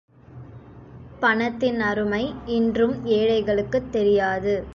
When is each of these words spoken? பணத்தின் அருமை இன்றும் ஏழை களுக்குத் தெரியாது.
பணத்தின் 1.19 1.79
அருமை 1.79 2.33
இன்றும் 2.45 3.05
ஏழை 3.05 3.43
களுக்குத் 3.43 3.91
தெரியாது. 3.91 4.65